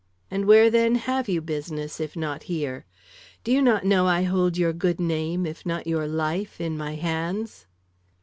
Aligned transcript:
"And 0.31 0.45
where, 0.47 0.71
then, 0.71 0.95
have 0.95 1.29
you 1.29 1.41
business 1.43 1.99
if 1.99 2.15
not 2.15 2.41
here? 2.49 2.87
Do 3.43 3.51
you 3.51 3.61
not 3.61 3.85
know 3.85 4.07
I 4.07 4.23
hold 4.23 4.57
your 4.57 4.73
good 4.73 4.99
name, 4.99 5.45
if 5.45 5.63
not 5.63 5.85
your 5.85 6.07
life, 6.07 6.59
in 6.59 6.75
my 6.75 6.95
hands?" 6.95 7.67